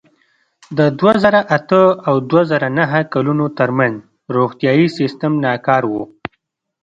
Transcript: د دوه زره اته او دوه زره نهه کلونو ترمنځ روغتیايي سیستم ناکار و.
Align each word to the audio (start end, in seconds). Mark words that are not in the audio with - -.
د 0.77 0.79
دوه 0.99 1.13
زره 1.23 1.41
اته 1.57 1.83
او 2.07 2.15
دوه 2.29 2.41
زره 2.51 2.67
نهه 2.79 2.99
کلونو 3.13 3.45
ترمنځ 3.57 3.95
روغتیايي 4.35 4.87
سیستم 4.97 5.31
ناکار 5.45 5.83
و. 5.91 5.93